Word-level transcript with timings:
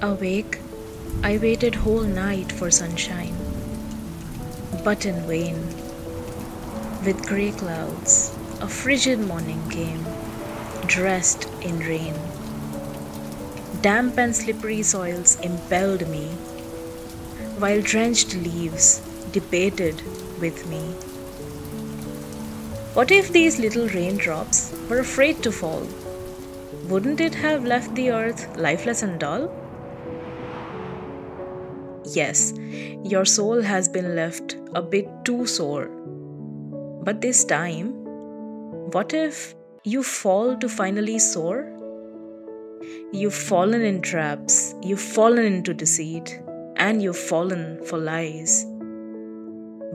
Awake, 0.00 0.60
I 1.24 1.38
waited 1.38 1.74
whole 1.74 2.04
night 2.04 2.52
for 2.52 2.70
sunshine, 2.70 3.34
but 4.84 5.04
in 5.04 5.26
vain. 5.26 5.56
With 7.04 7.26
grey 7.26 7.50
clouds, 7.50 8.32
a 8.60 8.68
frigid 8.68 9.18
morning 9.18 9.60
came, 9.70 10.06
dressed 10.86 11.48
in 11.62 11.80
rain. 11.80 12.14
Damp 13.80 14.18
and 14.18 14.36
slippery 14.36 14.84
soils 14.84 15.34
impelled 15.40 16.08
me, 16.08 16.28
while 17.58 17.82
drenched 17.82 18.36
leaves 18.36 19.00
debated 19.32 20.00
with 20.40 20.64
me. 20.68 20.82
What 22.94 23.10
if 23.10 23.32
these 23.32 23.58
little 23.58 23.88
raindrops 23.88 24.72
were 24.88 25.00
afraid 25.00 25.42
to 25.42 25.50
fall? 25.50 25.88
Wouldn't 26.88 27.20
it 27.20 27.34
have 27.34 27.64
left 27.64 27.96
the 27.96 28.12
earth 28.12 28.56
lifeless 28.56 29.02
and 29.02 29.18
dull? 29.18 29.50
Yes, 32.14 32.52
your 33.04 33.24
soul 33.24 33.62
has 33.62 33.88
been 33.88 34.14
left 34.16 34.56
a 34.74 34.82
bit 34.82 35.08
too 35.24 35.46
sore. 35.46 35.86
But 37.04 37.20
this 37.20 37.44
time, 37.44 37.92
what 38.92 39.12
if 39.12 39.54
you 39.84 40.02
fall 40.02 40.56
to 40.56 40.68
finally 40.68 41.18
soar? 41.18 41.66
You've 43.12 43.34
fallen 43.34 43.82
in 43.82 44.00
traps, 44.02 44.74
you've 44.82 45.00
fallen 45.00 45.44
into 45.44 45.74
deceit, 45.74 46.40
and 46.76 47.02
you've 47.02 47.18
fallen 47.18 47.84
for 47.84 47.98
lies. 47.98 48.64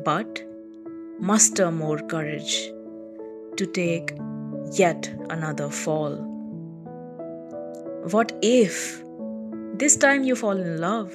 But 0.03 0.43
muster 1.19 1.71
more 1.71 1.99
courage 1.99 2.71
to 3.57 3.65
take 3.65 4.13
yet 4.73 5.13
another 5.29 5.69
fall. 5.69 6.15
What 8.11 8.37
if 8.41 9.03
this 9.75 9.95
time 9.95 10.23
you 10.23 10.35
fall 10.35 10.57
in 10.57 10.79
love? 10.79 11.13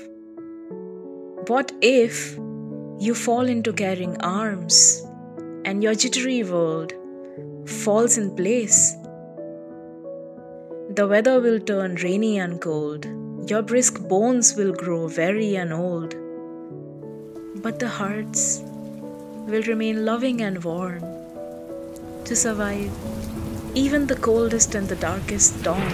What 1.47 1.73
if 1.81 2.37
you 2.99 3.15
fall 3.15 3.47
into 3.47 3.73
caring 3.73 4.21
arms 4.21 5.03
and 5.65 5.83
your 5.83 5.95
jittery 5.95 6.43
world 6.43 6.93
falls 7.65 8.19
in 8.19 8.35
place? 8.35 8.95
The 10.91 11.07
weather 11.09 11.41
will 11.41 11.61
turn 11.61 11.95
rainy 11.95 12.39
and 12.39 12.61
cold, 12.61 13.07
your 13.49 13.63
brisk 13.63 14.01
bones 14.09 14.57
will 14.57 14.73
grow 14.73 15.07
weary 15.07 15.55
and 15.57 15.73
old, 15.73 16.15
but 17.63 17.79
the 17.79 17.89
hearts 17.89 18.61
will 19.47 19.63
remain 19.63 20.05
loving 20.05 20.43
and 20.43 20.63
warm 20.63 21.01
to 22.25 22.37
survive 22.37 22.91
even 23.75 24.07
the 24.07 24.17
coldest 24.17 24.75
and 24.75 24.89
the 24.89 24.97
darkest 24.97 25.63
dawn, 25.63 25.93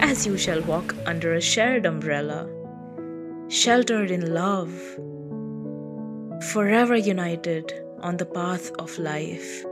as 0.00 0.26
you 0.26 0.38
shall 0.38 0.62
walk 0.62 0.96
under 1.06 1.34
a 1.34 1.40
shared 1.40 1.84
umbrella 1.84 2.48
sheltered 3.50 4.12
in 4.12 4.32
love, 4.32 4.72
forever 6.52 6.96
united 6.96 7.72
on 8.00 8.16
the 8.16 8.24
path 8.24 8.70
of 8.78 8.96
life. 8.96 9.64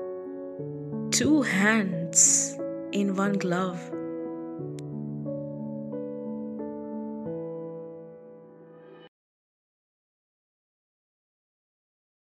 Two 1.13 1.43
hands 1.43 2.59
in 2.91 3.15
one 3.15 3.35
glove. 3.35 3.81